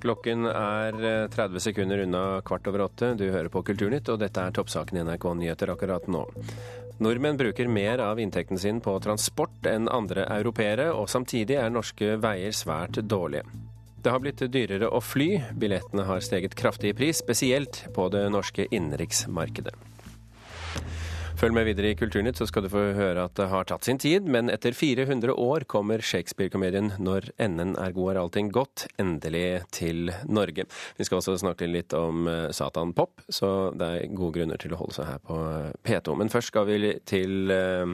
Klokken 0.00 0.46
er 0.48 0.96
30 1.28 1.54
eh, 1.54 1.60
sekunder 1.60 1.98
unna 1.98 2.40
kvart 2.40 2.68
over 2.70 2.86
åtte. 2.86 3.12
Du 3.20 3.26
hører 3.28 3.50
på 3.52 3.62
Kulturnytt, 3.62 4.08
og 4.08 4.22
dette 4.22 4.40
er 4.40 4.54
toppsaken 4.56 4.96
i 4.96 5.02
NRK 5.04 5.26
Nyheter 5.36 5.72
akkurat 5.74 6.06
nå. 6.08 6.22
Nordmenn 7.04 7.36
bruker 7.40 7.68
mer 7.68 8.00
av 8.04 8.20
inntekten 8.20 8.60
sin 8.60 8.80
på 8.84 8.96
transport 9.04 9.68
enn 9.68 9.88
andre 9.92 10.24
europeere, 10.38 10.90
og 10.92 11.08
samtidig 11.12 11.58
er 11.60 11.72
norske 11.72 12.16
veier 12.20 12.56
svært 12.56 13.02
dårlige. 13.08 13.44
Det 14.00 14.08
har 14.08 14.20
blitt 14.24 14.40
dyrere 14.48 14.88
å 14.88 15.00
fly, 15.04 15.42
billettene 15.60 16.06
har 16.08 16.22
steget 16.24 16.54
kraftig 16.56 16.94
i 16.94 16.96
pris, 16.96 17.18
spesielt 17.20 17.82
på 17.92 18.08
det 18.12 18.22
norske 18.32 18.64
innenriksmarkedet. 18.72 19.74
Følg 21.40 21.54
med 21.56 21.64
videre 21.68 21.90
i 21.92 21.96
Kulturnytt, 21.96 22.36
så 22.36 22.44
skal 22.48 22.66
du 22.66 22.68
få 22.72 22.80
høre 22.96 23.22
at 23.24 23.32
det 23.36 23.46
har 23.48 23.64
tatt 23.68 23.84
sin 23.84 24.00
tid, 24.00 24.26
men 24.28 24.48
etter 24.52 24.76
400 24.76 25.32
år 25.40 25.64
kommer 25.68 26.00
Shakespeare-komedien 26.04 26.90
'Når 26.98 27.30
enden 27.40 27.76
er 27.80 27.92
god 27.96 28.10
er 28.12 28.20
allting 28.20 28.50
godt' 28.52 28.86
endelig 29.00 29.64
til 29.72 30.12
Norge. 30.28 30.64
Vi 30.96 31.04
skal 31.04 31.20
også 31.20 31.38
snakke 31.40 31.68
litt 31.68 31.92
om 31.96 32.28
eh, 32.28 32.52
Satan 32.52 32.92
Pop, 32.92 33.20
så 33.28 33.72
det 33.72 33.88
er 33.88 34.12
gode 34.12 34.36
grunner 34.36 34.60
til 34.60 34.72
å 34.72 34.80
holde 34.80 34.96
seg 34.96 35.08
her 35.12 35.20
på 35.24 35.36
eh, 35.36 35.72
P2. 35.84 36.16
Men 36.16 36.28
først 36.28 36.52
skal 36.52 36.68
vi 36.68 36.92
til 37.04 37.50
eh, 37.50 37.88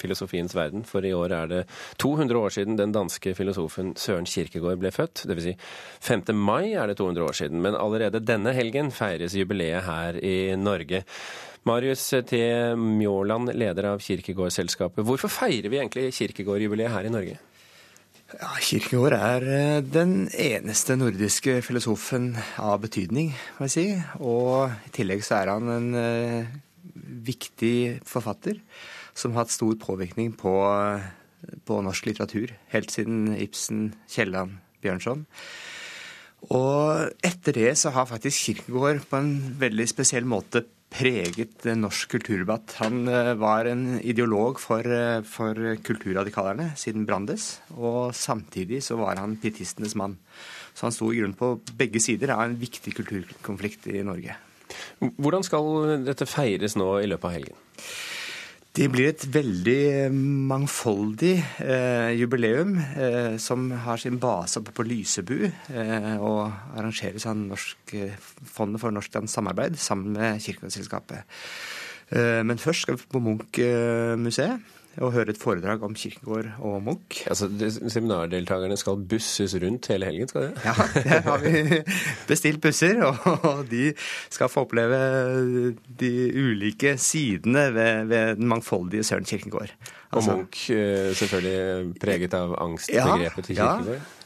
filosofiens 0.00 0.56
verden, 0.56 0.84
for 0.88 1.04
i 1.06 1.12
år 1.16 1.34
er 1.36 1.50
det 1.50 1.60
200 2.02 2.40
år 2.40 2.56
siden 2.56 2.78
den 2.80 2.94
danske 2.96 3.34
filosofen 3.38 3.94
Søren 4.00 4.28
Kirkegaard 4.28 4.80
ble 4.80 4.92
født. 4.94 5.26
Dvs. 5.28 5.50
Si 5.50 5.54
5. 6.08 6.24
mai 6.34 6.72
er 6.72 6.90
det 6.90 6.98
200 7.00 7.26
år 7.26 7.38
siden, 7.42 7.62
men 7.62 7.78
allerede 7.78 8.24
denne 8.24 8.54
helgen 8.56 8.90
feires 8.94 9.36
jubileet 9.36 9.86
her 9.86 10.18
i 10.24 10.56
Norge. 10.56 11.04
Marius 11.68 12.06
T. 12.26 12.40
Mjåland, 12.76 13.52
leder 13.52 13.92
av 13.92 14.00
Kirkegårdsselskapet. 14.00 15.04
Hvorfor 15.04 15.28
feirer 15.28 15.68
vi 15.68 15.76
egentlig 15.76 16.08
kirkegårdjubileet 16.16 16.94
her 16.94 17.08
i 17.08 17.12
Norge? 17.12 17.36
Ja, 18.30 18.52
Kirkegård 18.62 19.16
er 19.16 19.44
eh, 19.50 19.82
den 19.82 20.28
eneste 20.30 20.94
nordiske 20.96 21.58
filosofen 21.66 22.30
av 22.62 22.78
betydning, 22.84 23.32
må 23.58 23.66
jeg 23.66 23.74
si. 23.74 23.86
Og 24.22 24.70
i 24.86 24.92
tillegg 24.94 25.24
så 25.26 25.40
er 25.40 25.50
han 25.50 25.72
en 25.74 25.88
uh, 25.98 26.52
viktig 27.26 28.00
forfatter 28.06 28.60
som 29.14 29.34
har 29.34 29.44
hatt 29.44 29.54
stor 29.54 29.76
påvirkning 29.80 30.32
på, 30.38 30.54
på 31.66 31.80
norsk 31.84 32.10
litteratur. 32.10 32.54
Helt 32.74 32.94
siden 32.94 33.34
Ibsen, 33.36 33.92
Kielland, 34.10 34.58
Bjørnson. 34.84 35.26
Og 36.48 37.10
etter 37.26 37.56
det 37.56 37.72
så 37.76 37.92
har 37.92 38.08
faktisk 38.08 38.46
Kirkegård 38.46 39.02
på 39.10 39.18
en 39.20 39.34
veldig 39.60 39.86
spesiell 39.90 40.28
måte 40.28 40.64
preget 40.90 41.68
norsk 41.78 42.16
kulturdebatt. 42.16 42.74
Han 42.80 43.04
eh, 43.08 43.32
var 43.38 43.68
en 43.70 44.00
ideolog 44.00 44.58
for, 44.58 44.82
eh, 44.82 45.22
for 45.22 45.54
kulturradikalerne 45.86 46.72
siden 46.80 47.06
Brandes, 47.06 47.60
og 47.76 48.14
samtidig 48.16 48.82
så 48.82 48.98
var 48.98 49.20
han 49.20 49.36
pietistenes 49.40 49.94
mann. 49.94 50.18
Så 50.74 50.88
han 50.88 50.96
sto 50.96 51.12
i 51.12 51.20
grunnen 51.20 51.38
på 51.38 51.54
begge 51.78 52.02
sider 52.02 52.34
av 52.34 52.42
en 52.48 52.58
viktig 52.58 52.94
kulturkonflikt 52.96 53.86
i 53.92 54.02
Norge. 54.06 54.34
Hvordan 54.98 55.44
skal 55.46 56.04
dette 56.06 56.28
feires 56.30 56.76
nå 56.78 56.92
i 57.02 57.08
løpet 57.10 57.28
av 57.28 57.36
helgen? 57.38 57.62
Det 58.80 58.86
blir 58.88 59.10
et 59.10 59.24
veldig 59.28 60.08
mangfoldig 60.48 61.34
eh, 61.60 62.14
jubileum 62.16 62.78
eh, 62.80 63.34
som 63.36 63.66
har 63.84 64.00
sin 64.00 64.16
base 64.22 64.56
oppe 64.56 64.72
på 64.72 64.86
Lysebu 64.88 65.34
eh, 65.44 66.14
og 66.16 66.46
arrangeres 66.48 67.26
av 67.28 67.36
Norsk, 67.36 67.92
eh, 67.92 68.14
Fondet 68.48 68.80
for 68.80 68.96
norsk 68.96 69.18
samarbeid 69.28 69.76
sammen 69.76 70.16
med 70.16 70.40
Kirkeselskapet. 70.40 71.28
Eh, 72.08 72.40
men 72.40 72.56
først 72.56 72.86
skal 72.86 72.96
vi 72.96 73.10
på 73.12 73.20
Munch-museet 73.20 74.79
og 74.98 75.12
høre 75.14 75.30
et 75.30 75.38
foredrag 75.38 75.82
om 75.86 75.94
Kirkegård 75.94 76.48
og 76.58 76.82
Munch. 76.82 77.22
Altså, 77.30 77.46
Seminardeltakerne 77.88 78.76
skal 78.76 78.98
busses 79.08 79.54
rundt 79.62 79.86
hele 79.92 80.08
helgen, 80.08 80.28
skal 80.28 80.48
de? 80.48 80.64
Ja, 80.64 80.74
der 81.04 81.22
har 81.26 81.38
vi 81.44 81.82
bestilt 82.30 82.60
busser, 82.60 83.04
og 83.04 83.64
de 83.70 83.92
skal 84.30 84.50
få 84.50 84.66
oppleve 84.66 85.74
de 86.00 86.12
ulike 86.34 86.96
sidene 86.98 87.68
ved, 87.74 88.04
ved 88.10 88.36
den 88.36 88.48
mangfoldige 88.50 89.04
Søren 89.06 89.24
Kirkegård. 89.24 89.74
Altså, 90.12 90.30
og 90.30 90.36
Munch 90.36 90.70
eh, 90.74 91.12
selvfølgelig 91.14 92.00
preget 92.02 92.34
av 92.34 92.56
angstbegrepet 92.58 93.44
til 93.44 93.60
Kirkegård? 93.60 93.94
Ja. 93.94 94.16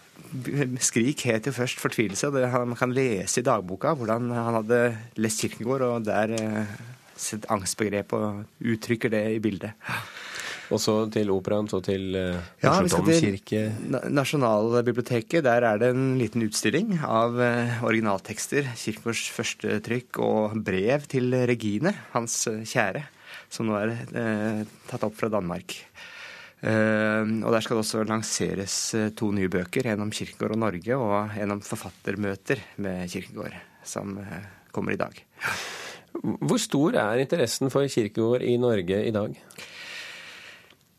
Skrik 0.82 1.20
het 1.28 1.46
jo 1.46 1.52
først 1.52 1.78
fortvilelse. 1.78 2.26
og 2.26 2.68
Man 2.68 2.76
kan 2.76 2.92
lese 2.92 3.40
i 3.40 3.44
dagboka 3.44 3.92
hvordan 3.94 4.30
han 4.30 4.54
hadde 4.58 4.96
lest 5.16 5.44
Kirkegård, 5.44 5.80
og 5.80 6.04
der 6.06 6.34
sitt 7.14 7.44
sett 7.44 7.50
angstbegrep 7.52 8.12
og 8.16 8.44
uttrykker 8.64 9.12
det 9.12 9.24
i 9.36 9.40
bildet. 9.42 9.74
Og 10.72 10.80
så 10.80 10.94
til 11.12 11.30
operaen, 11.34 11.68
så 11.68 11.80
til 11.84 12.14
uh, 12.16 12.38
Oslo 12.64 13.02
Domkirke. 13.04 13.66
Nasjonalbiblioteket. 14.08 15.44
Der 15.44 15.66
er 15.68 15.80
det 15.80 15.90
en 15.92 16.14
liten 16.20 16.44
utstilling 16.46 16.96
av 17.04 17.36
uh, 17.36 17.82
originaltekster. 17.84 18.70
Kirkegårds 18.80 19.26
første 19.34 19.78
trykk 19.84 20.20
og 20.24 20.56
brev 20.64 21.04
til 21.10 21.36
Regine, 21.50 21.92
hans 22.14 22.38
uh, 22.48 22.62
kjære, 22.64 23.04
som 23.52 23.68
nå 23.68 23.76
er 23.82 23.94
uh, 24.14 24.64
tatt 24.88 25.04
opp 25.06 25.18
fra 25.18 25.32
Danmark. 25.32 25.76
og 26.64 27.50
Der 27.52 27.60
skal 27.60 27.76
det 27.76 27.82
også 27.82 28.06
lanseres 28.08 28.74
to 29.18 29.26
nye 29.36 29.50
bøker, 29.52 29.84
en 29.92 30.06
om 30.06 30.12
Kirkegård 30.14 30.54
og 30.54 30.62
Norge, 30.62 30.96
og 30.96 31.34
en 31.36 31.52
om 31.52 31.60
forfattermøter 31.60 32.62
med 32.80 33.04
Kirkegård, 33.12 33.58
som 33.84 34.16
kommer 34.72 34.94
i 34.94 34.96
dag. 34.96 35.20
Hvor 36.24 36.56
stor 36.62 36.96
er 37.02 37.20
interessen 37.20 37.68
for 37.74 37.84
Kirkegård 37.84 38.46
i 38.48 38.56
Norge 38.56 39.02
i 39.04 39.12
dag? 39.12 39.36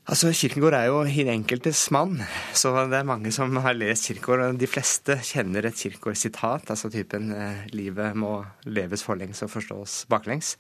Altså, 0.06 0.30
Kirkegård 0.38 0.76
er 0.78 0.84
jo 0.86 1.00
den 1.02 1.32
enkeltes 1.34 1.80
mann, 1.90 2.20
så 2.54 2.70
det 2.92 3.00
er 3.00 3.08
mange 3.10 3.32
som 3.34 3.56
har 3.58 3.74
lest 3.74 4.06
Kirkegård. 4.06 4.60
De 4.62 4.68
fleste 4.70 5.16
kjenner 5.26 5.66
et 5.66 5.80
Kirkegård-sitat, 5.80 6.70
altså 6.70 6.92
typen 6.94 7.32
eh, 7.34 7.64
'livet 7.74 8.14
må 8.14 8.36
leves 8.70 9.02
forlengs 9.02 9.42
og 9.42 9.50
forstås 9.50 9.96
baklengs'. 10.14 10.52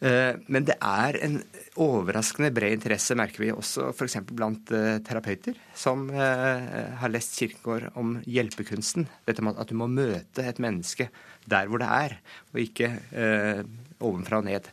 Eh, 0.00 0.40
men 0.48 0.64
det 0.64 0.78
er 0.80 1.18
en 1.20 1.36
overraskende 1.76 2.48
bred 2.56 2.78
interesse, 2.78 3.12
merker 3.12 3.44
vi 3.44 3.52
også 3.52 3.90
f.eks. 3.92 4.22
blant 4.32 4.72
eh, 4.72 5.02
terapeuter, 5.04 5.60
som 5.76 6.08
har 6.08 7.12
lest 7.12 7.36
Kirkegård 7.36 7.90
om 7.92 8.16
hjelpekunsten. 8.24 9.04
Dette 9.28 9.44
med 9.44 9.60
at 9.60 9.68
du 9.68 9.76
må 9.76 9.90
møte 9.92 10.48
et 10.48 10.64
menneske 10.64 11.10
der 11.44 11.68
hvor 11.68 11.84
det 11.84 11.92
er, 11.92 12.16
og 12.54 12.64
ikke 12.64 12.94
ovenfra 14.00 14.40
og 14.40 14.48
ned. 14.48 14.72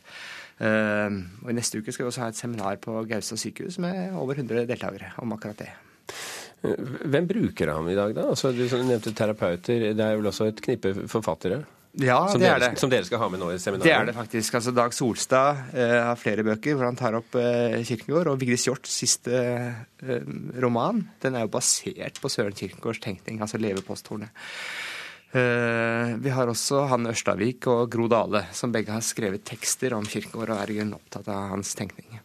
Uh, 0.56 1.20
og 1.44 1.50
I 1.52 1.56
neste 1.58 1.80
uke 1.80 1.92
skal 1.92 2.06
vi 2.06 2.10
også 2.10 2.24
ha 2.24 2.30
et 2.32 2.38
seminar 2.38 2.78
på 2.80 2.94
Gaustad 3.10 3.40
sykehus 3.40 3.76
med 3.82 4.16
over 4.16 4.38
100 4.38 4.64
deltakere 4.70 5.12
om 5.20 5.34
akkurat 5.36 5.60
det. 5.66 5.72
Hvem 6.66 7.26
bruker 7.28 7.72
ham 7.74 7.88
i 7.90 7.96
dag, 7.96 8.14
da? 8.16 8.28
Altså, 8.32 8.52
du 8.56 8.64
nevnte 8.64 9.12
terapeuter. 9.14 9.90
Det 9.94 10.02
er 10.02 10.16
vel 10.16 10.28
også 10.30 10.48
et 10.50 10.62
knippe 10.64 10.94
forfattere? 11.10 11.62
Ja, 11.96 12.18
som 12.28 12.40
det 12.40 12.44
dere, 12.44 12.56
er 12.56 12.74
det. 12.74 12.80
Som 12.80 12.90
dere 12.92 13.06
skal 13.08 13.22
ha 13.22 13.28
med 13.32 13.40
nå 13.40 13.48
i 13.54 13.60
seminaret? 13.60 13.86
Det 13.86 13.94
er 13.94 14.08
det 14.10 14.14
faktisk. 14.16 14.58
Altså, 14.58 14.72
Dag 14.76 14.92
Solstad 14.92 15.62
eh, 15.72 15.94
har 16.04 16.18
flere 16.20 16.44
bøker 16.44 16.76
hvor 16.76 16.90
han 16.90 16.98
tar 16.98 17.16
opp 17.16 17.38
eh, 17.40 17.78
Kirkengård. 17.88 18.28
Og 18.32 18.40
Vigdis 18.42 18.66
Hjorts 18.68 18.98
siste 19.00 19.40
eh, 19.40 20.26
roman 20.60 21.06
den 21.24 21.38
er 21.38 21.46
jo 21.46 21.54
basert 21.54 22.20
på 22.20 22.32
Søren 22.32 22.56
Kirkengårds 22.56 23.00
tenkning, 23.04 23.40
altså 23.40 23.60
'Leveposttornet'. 23.60 24.28
Eh, 24.28 24.95
vi 25.36 26.32
har 26.32 26.48
også 26.48 26.86
Hanne 26.90 27.10
Ørstavik 27.12 27.66
og 27.68 27.90
Gro 27.92 28.06
Dale, 28.08 28.46
som 28.56 28.72
begge 28.72 28.94
har 28.94 29.04
skrevet 29.04 29.44
tekster 29.44 29.92
om 29.96 30.06
Kirkegård 30.08 30.54
og 30.54 30.62
er 30.62 30.94
opptatt 30.96 31.28
av 31.28 31.50
hans 31.52 31.74
tenkning. 31.76 32.16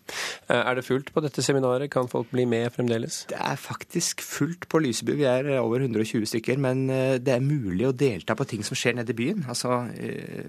Eh, 0.51 0.59
er 0.59 0.77
det 0.77 0.85
fullt 0.85 1.11
på 1.13 1.23
dette 1.23 1.43
seminaret? 1.45 1.89
Kan 1.91 2.09
folk 2.11 2.31
bli 2.33 2.45
med 2.49 2.71
fremdeles? 2.75 3.23
Det 3.31 3.39
er 3.39 3.59
faktisk 3.59 4.23
fullt 4.25 4.67
på 4.71 4.81
Lyseby. 4.83 5.15
Vi 5.19 5.27
er 5.29 5.51
over 5.61 5.83
120 5.83 6.27
stykker. 6.33 6.59
Men 6.61 6.87
eh, 6.89 7.17
det 7.21 7.35
er 7.35 7.45
mulig 7.45 7.87
å 7.87 7.95
delta 7.95 8.35
på 8.37 8.47
ting 8.49 8.65
som 8.67 8.77
skjer 8.79 8.97
nede 8.99 9.13
i 9.13 9.17
byen. 9.17 9.45
Altså 9.51 9.83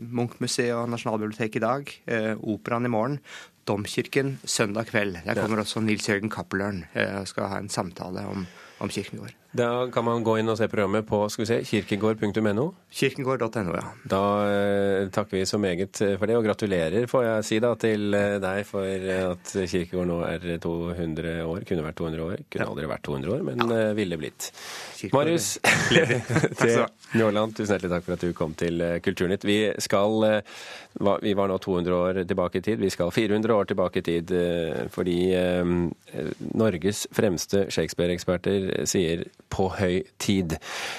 Munchmuseet 0.01 0.75
og 0.77 0.91
Nasjonalbiblioteket 0.93 1.61
i 1.61 1.65
dag, 1.65 1.93
Operaen 2.39 2.89
i 2.89 2.93
morgen, 2.93 3.21
Domkirken 3.69 4.37
søndag 4.45 4.91
kveld. 4.91 5.21
Der 5.27 5.39
kommer 5.39 5.63
også 5.63 5.83
Nils 5.85 6.09
Jørgen 6.09 6.33
Cappelørn 6.33 6.83
og 7.21 7.31
skal 7.31 7.53
ha 7.53 7.63
en 7.63 7.71
samtale 7.73 8.27
om, 8.31 8.49
om 8.83 8.91
Kirkegård. 8.91 9.42
Da 9.53 9.87
kan 9.93 10.05
man 10.07 10.23
gå 10.25 10.39
inn 10.41 10.49
og 10.49 10.57
se 10.57 10.65
programmet 10.73 11.05
på 11.05 11.19
skal 11.29 11.43
vi 11.43 11.49
se, 11.51 11.57
kirkegård.no. 11.69 12.65
Kirkegård.no, 12.97 13.75
ja. 13.77 13.83
Da 14.09 14.21
eh, 14.49 15.11
takker 15.13 15.37
vi 15.37 15.43
så 15.49 15.59
meget 15.61 16.01
for 16.17 16.25
det, 16.31 16.39
og 16.39 16.47
gratulerer 16.47 17.05
får 17.11 17.27
jeg 17.27 17.45
si 17.45 17.59
da 17.61 17.75
til 17.77 18.17
eh, 18.17 18.39
deg 18.41 18.63
for 18.65 19.05
at 19.13 19.53
Kirkegård 19.53 20.09
nå 20.09 20.17
er 20.25 20.47
200 20.63 21.35
år. 21.45 21.67
Kunne 21.69 21.85
vært 21.85 22.01
200 22.01 22.25
år, 22.25 22.47
kunne 22.49 22.69
aldri 22.73 22.89
vært 22.95 23.05
200 23.11 23.35
år, 23.35 23.45
men 23.51 23.61
ja. 23.77 23.91
ville 23.99 24.21
blitt. 24.23 24.49
Marius 25.13 25.59
til 26.63 26.87
Njåland, 27.19 27.53
tusen 27.59 27.75
hjertelig 27.75 27.93
takk 27.93 28.09
for 28.09 28.17
at 28.17 28.25
du 28.25 28.33
kom 28.39 28.57
til 28.57 28.81
eh, 28.81 28.97
Kulturnytt. 29.05 29.45
Vi 29.45 29.59
skal 29.85 30.41
Vi 31.21 31.37
var 31.37 31.49
nå 31.49 31.61
200 31.61 31.99
år 31.99 32.23
tilbake 32.25 32.61
i 32.61 32.65
tid. 32.65 32.81
Vi 32.81 32.91
skal 32.93 33.13
400 33.13 33.53
år 33.53 33.69
tilbake 33.69 34.01
i 34.01 34.05
tid 34.07 34.33
fordi 34.93 35.17
Norges 36.53 37.07
fremste 37.17 37.65
Shakespeare-eksperter 37.73 38.85
sier 38.89 39.25
på 39.53 39.69
høy 39.77 40.01
tid. 40.23 40.57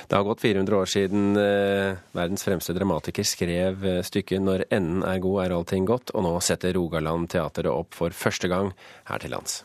Det 0.07 0.17
har 0.17 0.25
gått 0.27 0.43
400 0.45 0.77
år 0.77 0.93
siden 0.93 1.33
eh, 1.39 1.99
verdens 2.13 2.45
fremste 2.45 2.75
dramatiker 2.77 3.25
skrev 3.27 3.85
eh, 3.89 4.01
stykket 4.05 4.43
'Når 4.43 4.67
enden 4.69 5.03
er 5.03 5.21
god, 5.23 5.43
er 5.45 5.57
allting 5.57 5.89
godt', 5.89 6.13
og 6.13 6.27
nå 6.27 6.37
setter 6.41 6.77
Rogaland 6.77 7.29
Teatret 7.33 7.71
opp 7.73 7.93
for 7.97 8.13
første 8.13 8.51
gang 8.51 8.73
her 9.09 9.23
til 9.23 9.33
lands. 9.33 9.63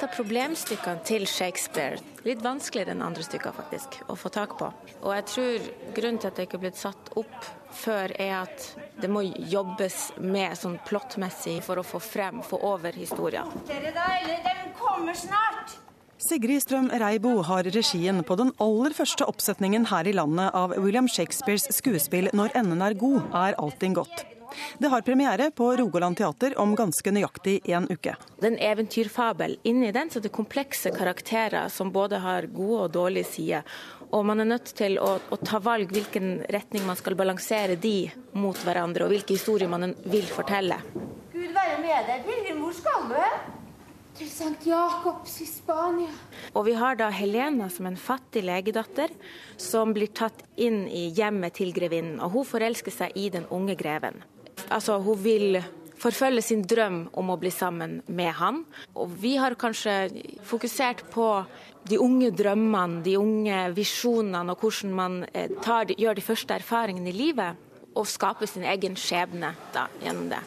Et 0.00 0.06
av 0.06 0.14
problemstykkene 0.14 1.02
til 1.04 1.26
Shakespeare. 1.28 1.98
Litt 2.24 2.40
vanskeligere 2.40 2.94
enn 2.94 3.02
andre 3.04 3.24
stykker, 3.24 3.52
faktisk, 3.52 3.98
å 4.08 4.16
få 4.16 4.30
tak 4.32 4.54
på. 4.56 4.70
Og 5.02 5.12
jeg 5.12 5.26
tror 5.28 5.66
grunnen 5.96 6.20
til 6.22 6.30
at 6.30 6.38
det 6.38 6.46
ikke 6.46 6.56
er 6.56 6.62
blitt 6.62 6.80
satt 6.80 7.10
opp 7.20 7.48
før, 7.76 8.14
er 8.16 8.38
at 8.38 8.64
det 9.02 9.10
må 9.12 9.26
jobbes 9.28 9.98
med 10.24 10.56
sånn 10.56 10.78
plottmessig 10.88 11.58
for 11.66 11.82
å 11.82 11.84
få 11.84 12.00
frem, 12.00 12.40
få 12.40 12.62
over 12.70 12.96
historien. 12.96 13.52
Sigrid 16.20 16.64
Strøm 16.64 16.90
Reibo 17.00 17.36
har 17.44 17.68
regien 17.68 18.24
på 18.24 18.40
den 18.40 18.56
aller 18.60 18.96
første 18.96 19.28
oppsetningen 19.28 19.88
her 19.92 20.08
i 20.08 20.16
landet 20.16 20.56
av 20.56 20.76
William 20.80 21.08
Shakespeares 21.08 21.68
skuespill 21.76 22.32
'Når 22.32 22.56
enden 22.56 22.82
er 22.82 22.94
god, 22.94 23.22
er 23.36 23.56
allting 23.60 23.96
godt'. 23.96 24.39
Det 24.78 24.90
har 24.92 25.06
premiere 25.06 25.50
på 25.50 25.70
Rogaland 25.80 26.18
teater 26.20 26.56
om 26.58 26.74
ganske 26.78 27.12
nøyaktig 27.14 27.60
en 27.70 27.88
uke. 27.90 28.16
Det 28.40 28.48
er 28.48 28.52
en 28.52 28.60
eventyrfabel. 28.72 29.58
Inni 29.68 29.92
den 29.94 30.10
så 30.10 30.20
det 30.20 30.32
er 30.32 30.36
komplekse 30.40 30.92
karakterer 30.94 31.68
som 31.68 31.92
både 31.92 32.20
har 32.22 32.48
gode 32.52 32.84
og 32.86 32.94
dårlige 32.96 33.30
sider. 33.32 33.80
Og 34.10 34.24
man 34.26 34.42
er 34.42 34.48
nødt 34.50 34.72
til 34.74 34.98
å, 34.98 35.12
å, 35.30 35.36
ta 35.38 35.60
valg 35.62 35.92
hvilken 35.94 36.40
retning 36.50 36.82
man 36.86 36.98
skal 36.98 37.14
balansere 37.18 37.76
de 37.78 38.10
mot 38.34 38.58
hverandre, 38.66 39.06
og 39.06 39.14
hvilke 39.14 39.36
historier 39.36 39.70
man 39.70 39.92
vil 40.10 40.26
fortelle. 40.26 40.80
Gud 41.30 41.52
være 41.54 41.78
med 41.82 42.10
deg, 42.10 42.26
Pilgrim. 42.26 42.64
Hvor 42.64 42.74
skal 42.74 43.06
du? 43.12 43.18
Til 44.18 44.26
St. 44.26 44.56
Jakobs 44.66 45.36
i 45.40 45.46
Spania. 45.48 46.10
Og 46.58 46.66
vi 46.66 46.74
har 46.76 46.98
da 46.98 47.06
Helena 47.14 47.70
som 47.72 47.86
en 47.88 47.96
fattig 47.96 48.42
legedatter 48.44 49.14
som 49.56 49.94
blir 49.94 50.10
tatt 50.10 50.42
inn 50.60 50.82
i 50.90 51.06
hjemmet 51.16 51.56
til 51.60 51.70
grevinnen. 51.72 52.18
Og 52.18 52.34
hun 52.34 52.48
forelsker 52.50 52.92
seg 52.92 53.14
i 53.16 53.30
den 53.32 53.46
unge 53.54 53.78
greven. 53.78 54.18
Altså, 54.70 54.98
hun 55.02 55.18
vil 55.22 55.60
forfølge 56.00 56.42
sin 56.44 56.62
drøm 56.64 57.02
om 57.18 57.32
å 57.32 57.38
bli 57.40 57.50
sammen 57.52 58.00
med 58.08 58.32
han. 58.38 58.62
Og 58.96 59.10
vi 59.20 59.34
har 59.40 59.58
kanskje 59.60 59.96
fokusert 60.46 61.04
på 61.12 61.26
de 61.90 61.98
unge 62.00 62.30
drømmene, 62.36 63.02
de 63.04 63.16
unge 63.18 63.64
visjonene, 63.76 64.52
og 64.52 64.64
hvordan 64.64 64.94
man 64.96 65.18
eh, 65.32 65.50
tar, 65.64 65.92
gjør 65.96 66.16
de 66.18 66.24
første 66.24 66.56
erfaringene 66.56 67.12
i 67.12 67.16
livet. 67.16 67.66
Og 67.98 68.06
skape 68.06 68.46
sin 68.46 68.62
egen 68.70 68.94
skjebne 68.98 69.54
da, 69.74 69.88
gjennom 70.02 70.28
det. 70.30 70.40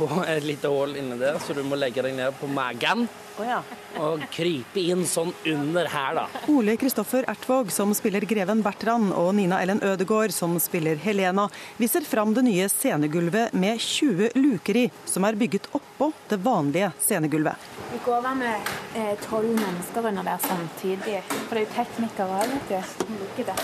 Og 0.00 0.22
et 0.24 0.44
lite 0.46 0.70
hull 0.72 0.94
inni 0.96 1.18
der, 1.20 1.36
så 1.42 1.52
du 1.56 1.60
må 1.66 1.76
legge 1.76 2.02
deg 2.04 2.14
ned 2.16 2.32
på 2.40 2.48
magen. 2.48 3.04
Oh, 3.40 3.44
ja. 3.46 3.58
Og 4.00 4.22
krype 4.32 4.80
inn 4.80 5.06
sånn 5.08 5.30
under 5.48 5.88
her, 5.88 6.16
da. 6.16 6.24
Ole 6.52 6.74
Kristoffer 6.80 7.24
Ertvåg, 7.28 7.70
som 7.72 7.92
spiller 7.96 8.24
greven 8.28 8.60
Bertrand, 8.64 9.12
og 9.16 9.30
Nina 9.36 9.60
Ellen 9.64 9.80
Ødegård, 9.84 10.34
som 10.36 10.58
spiller 10.60 11.00
Helena, 11.00 11.46
viser 11.80 12.04
fram 12.08 12.34
det 12.36 12.44
nye 12.48 12.68
scenegulvet 12.72 13.56
med 13.56 13.80
20 13.80 14.36
luker 14.36 14.82
i, 14.84 14.86
som 15.08 15.24
er 15.28 15.38
bygget 15.40 15.70
oppå 15.76 16.12
det 16.28 16.40
vanlige 16.44 16.92
scenegulvet. 17.00 17.68
Vi 17.92 18.00
går 18.04 18.18
over 18.20 18.36
med 18.36 18.72
eh, 18.96 19.12
tolv 19.24 19.52
eh, 19.52 19.60
mennesker 19.60 20.12
under 20.12 20.28
der 20.28 20.44
samtidig. 20.44 21.20
For 21.48 21.56
det 21.56 21.64
er 21.64 21.66
jo 21.66 21.74
teknikere 21.76 22.40
òg, 22.40 22.56
vet 22.56 23.44
du. 23.44 23.54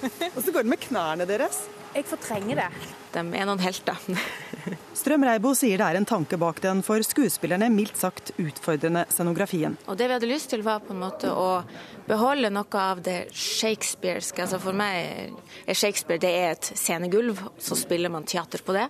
Og 0.34 0.42
så 0.44 0.52
går 0.52 0.64
det 0.64 0.72
med 0.76 0.88
knærne 0.88 1.28
deres? 1.28 1.64
Jeg 1.90 2.06
fortrenger 2.06 2.60
det. 2.60 2.68
De 3.10 3.22
er 3.34 3.46
noen 3.48 3.58
helter. 3.58 3.98
Strøm 5.00 5.24
Reibo 5.26 5.50
sier 5.58 5.80
det 5.80 5.86
er 5.88 5.96
en 5.98 6.06
tanke 6.06 6.36
bak 6.38 6.60
den 6.62 6.84
for 6.86 7.02
skuespillerne 7.02 7.66
mildt 7.72 7.98
sagt 7.98 8.30
utfordrende 8.38 9.02
scenografien. 9.10 9.74
Og 9.90 9.98
Det 9.98 10.06
vi 10.06 10.14
hadde 10.14 10.28
lyst 10.30 10.52
til 10.52 10.62
var 10.62 10.84
på 10.84 10.94
en 10.94 11.00
måte 11.02 11.32
å 11.34 11.64
beholde 12.06 12.52
noe 12.54 12.82
av 12.82 13.02
det 13.02 13.32
shakespearske. 13.34 14.44
Altså 14.44 14.60
For 14.62 14.76
meg 14.76 15.34
er 15.66 15.78
Shakespeare 15.78 16.22
det 16.22 16.30
er 16.30 16.54
et 16.54 16.70
scenegulv, 16.78 17.42
så 17.58 17.78
spiller 17.78 18.12
man 18.12 18.28
teater 18.28 18.62
på 18.62 18.76
det. 18.76 18.86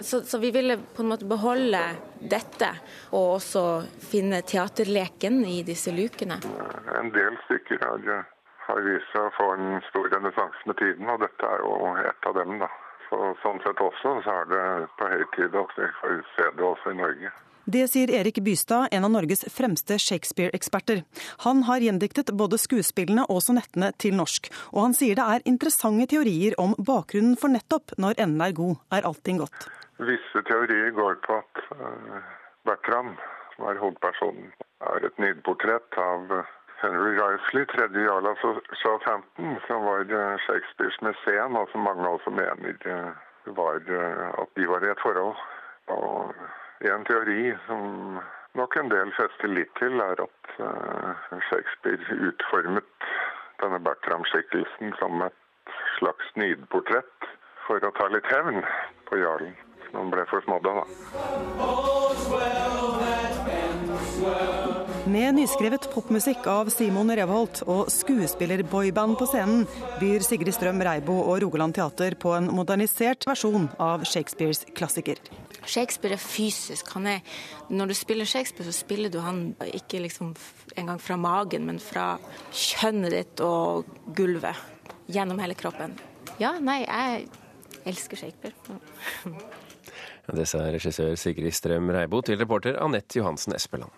Så, 0.00 0.20
så 0.28 0.40
vi 0.42 0.52
ville 0.52 0.76
på 0.76 1.06
en 1.06 1.12
måte 1.14 1.28
beholde 1.30 1.80
dette, 2.20 2.68
og 3.16 3.38
også 3.38 3.64
finne 4.12 4.42
teaterleken 4.44 5.40
i 5.48 5.62
disse 5.66 5.94
lukene. 5.94 6.36
En 7.00 7.12
del 7.16 7.40
stykker 7.46 7.80
har 7.86 8.06
har 8.66 8.80
vist 8.86 9.12
seg 9.12 9.28
å 9.28 9.34
få 9.36 9.48
en 9.56 9.78
stor 9.90 10.08
renessanse 10.14 10.66
med 10.70 10.78
tiden, 10.80 11.10
og 11.12 11.22
dette 11.24 11.52
er 11.54 11.62
jo 11.64 11.94
et 12.02 12.28
av 12.30 12.34
dem. 12.40 12.58
da. 12.62 12.68
Så, 13.08 13.20
sånn 13.42 13.60
sett 13.60 13.80
også 13.84 14.18
så 14.24 14.36
er 14.40 14.52
det 14.52 14.66
på 14.98 15.08
høy 15.12 15.24
tid 15.36 15.56
at 15.62 15.72
vi 15.76 15.88
får 16.00 16.20
se 16.36 16.46
det 16.56 16.64
også 16.64 16.94
i 16.94 17.00
Norge. 17.00 17.32
Det 17.64 17.84
sier 17.86 18.10
Erik 18.10 18.40
Bystad, 18.42 18.88
en 18.90 19.04
av 19.06 19.12
Norges 19.14 19.44
fremste 19.54 19.94
Shakespeare-eksperter. 20.02 21.04
Han 21.44 21.62
har 21.68 21.84
gjendiktet 21.84 22.32
både 22.34 22.58
skuespillene 22.58 23.22
og 23.30 23.38
sonettene 23.44 23.92
til 24.02 24.16
norsk, 24.18 24.48
og 24.72 24.80
han 24.88 24.96
sier 24.98 25.14
det 25.14 25.26
er 25.34 25.46
interessante 25.46 26.08
teorier 26.10 26.56
om 26.58 26.74
bakgrunnen 26.74 27.36
for 27.38 27.54
nettopp 27.54 27.94
'når 27.98 28.18
enden 28.18 28.42
er 28.42 28.56
god, 28.58 28.76
er 28.90 29.06
allting 29.06 29.38
godt'. 29.38 29.68
Visse 30.02 30.42
teorier 30.48 30.90
går 30.90 31.14
på 31.22 31.38
at 31.38 31.62
uh, 31.78 32.18
Bertram, 32.66 33.14
som 33.54 33.68
er 33.70 33.78
hovedpersonen, 33.78 34.50
er 34.82 35.06
et 35.06 35.18
nydportrett 35.22 35.98
av 36.02 36.32
uh, 36.32 36.42
Henry 36.82 37.14
Risley, 37.14 37.62
tredje 37.66 38.02
jarl 38.02 38.26
av 38.26 38.36
Southampton, 38.82 39.56
som 39.66 39.84
var 39.84 40.00
eh, 40.00 40.38
Shakespeares 40.46 41.00
mesen, 41.06 41.56
og 41.56 41.68
som 41.70 41.80
mange 41.86 42.08
også 42.08 42.30
mener 42.34 42.74
eh, 42.94 43.10
var 43.58 43.76
eh, 43.86 44.40
at 44.42 44.50
de 44.58 44.64
var 44.66 44.80
i 44.82 44.90
et 44.90 45.02
forhold. 45.02 45.36
Og 45.94 46.10
en 46.94 47.04
teori 47.06 47.42
som 47.68 47.82
nok 48.58 48.72
en 48.76 48.90
del 48.90 49.08
fester 49.18 49.48
litt 49.54 49.72
til, 49.78 49.94
er 50.02 50.16
at 50.26 50.44
Shakespeare 51.48 52.04
utformet 52.28 52.90
denne 53.62 53.80
Bertram-skikkelsen 53.86 54.88
som 54.98 55.12
et 55.26 55.38
slags 55.98 56.26
nydportrett 56.34 57.18
for 57.68 57.78
å 57.78 57.94
ta 57.98 58.06
litt 58.10 58.28
hevn 58.34 58.58
på 59.10 59.14
jarlen. 59.22 59.54
Som 59.86 59.94
han 60.00 60.12
ble 60.14 60.22
forsmådd 60.34 60.64
av, 60.72 60.76
da. 60.82 60.86
Med 65.12 65.34
nyskrevet 65.36 65.90
popmusikk 65.92 66.46
av 66.48 66.70
Simon 66.72 67.10
Revholt 67.12 67.58
og 67.68 67.90
skuespillerboyband 67.92 69.18
på 69.20 69.26
scenen 69.28 69.66
byr 70.00 70.22
Sigrid 70.24 70.54
Strøm 70.56 70.80
Reibo 70.86 71.18
og 71.20 71.42
Rogaland 71.42 71.74
Teater 71.76 72.14
på 72.16 72.30
en 72.32 72.46
modernisert 72.54 73.26
versjon 73.28 73.66
av 73.82 74.06
Shakespeares 74.08 74.62
klassiker. 74.78 75.20
Shakespeare 75.68 76.16
er 76.16 76.22
fysisk. 76.22 76.94
Er, 76.96 77.20
når 77.68 77.92
du 77.92 77.96
spiller 77.98 78.28
Shakespeare, 78.30 78.64
så 78.70 78.72
spiller 78.72 79.12
du 79.12 79.18
han 79.20 79.42
ikke 79.68 80.00
liksom 80.06 80.32
engang 80.80 81.02
fra 81.02 81.18
magen, 81.20 81.66
men 81.68 81.82
fra 81.82 82.14
kjønnet 82.48 83.12
ditt 83.12 83.42
og 83.44 83.90
gulvet. 84.16 84.56
Gjennom 85.12 85.42
hele 85.44 85.58
kroppen. 85.58 85.98
Ja, 86.40 86.54
nei, 86.56 86.86
jeg 86.86 87.26
elsker 87.84 88.22
Shakespeare. 88.22 88.56
Det 90.32 90.46
sa 90.48 90.62
regissør 90.70 91.18
Sigrid 91.18 91.52
Strøm 91.52 91.90
Reibo 91.92 92.22
til 92.24 92.38
reporter 92.40 92.78
Anette 92.80 93.18
Johansen 93.18 93.52
Espeland. 93.58 93.90